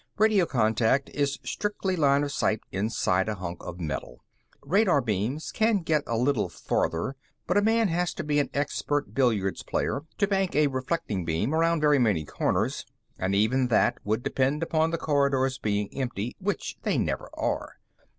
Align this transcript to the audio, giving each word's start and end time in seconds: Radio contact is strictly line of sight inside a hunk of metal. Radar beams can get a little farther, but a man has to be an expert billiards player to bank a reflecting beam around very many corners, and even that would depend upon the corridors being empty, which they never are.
Radio 0.17 0.47
contact 0.47 1.09
is 1.11 1.37
strictly 1.43 1.95
line 1.95 2.23
of 2.23 2.31
sight 2.31 2.61
inside 2.71 3.29
a 3.29 3.35
hunk 3.35 3.63
of 3.63 3.79
metal. 3.79 4.19
Radar 4.63 4.99
beams 4.99 5.51
can 5.51 5.83
get 5.83 6.01
a 6.07 6.17
little 6.17 6.49
farther, 6.49 7.15
but 7.45 7.55
a 7.55 7.61
man 7.61 7.87
has 7.87 8.11
to 8.11 8.23
be 8.23 8.39
an 8.39 8.49
expert 8.51 9.13
billiards 9.13 9.61
player 9.61 10.01
to 10.17 10.25
bank 10.27 10.55
a 10.55 10.65
reflecting 10.65 11.23
beam 11.23 11.53
around 11.53 11.81
very 11.81 11.99
many 11.99 12.25
corners, 12.25 12.83
and 13.19 13.35
even 13.35 13.67
that 13.67 13.99
would 14.03 14.23
depend 14.23 14.63
upon 14.63 14.89
the 14.89 14.97
corridors 14.97 15.59
being 15.59 15.87
empty, 15.95 16.35
which 16.39 16.79
they 16.81 16.97
never 16.97 17.29
are. 17.37 17.75